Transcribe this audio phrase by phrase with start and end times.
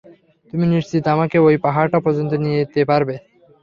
[0.53, 3.15] তুমি নিশ্চিত আমাকে ঐ পাহাড়টা পর্যন্ত নিতে পারবে?